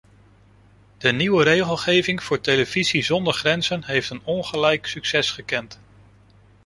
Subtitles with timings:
[0.97, 5.79] De nieuwe regelgeving voor televisie zonder grenzen heeft een ongelijk succes gekend.